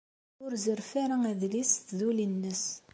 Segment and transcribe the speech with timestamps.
[0.43, 2.63] Ur zerref ara adlis s tduli-nnes.